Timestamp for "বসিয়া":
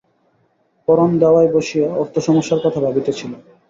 1.55-1.87